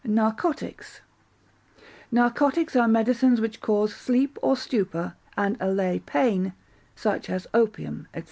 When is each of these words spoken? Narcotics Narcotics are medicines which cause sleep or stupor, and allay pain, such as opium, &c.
Narcotics 0.03 1.01
Narcotics 2.11 2.75
are 2.75 2.87
medicines 2.87 3.39
which 3.39 3.61
cause 3.61 3.93
sleep 3.95 4.39
or 4.41 4.57
stupor, 4.57 5.13
and 5.37 5.55
allay 5.59 5.99
pain, 5.99 6.53
such 6.95 7.29
as 7.29 7.45
opium, 7.53 8.07
&c. 8.15 8.19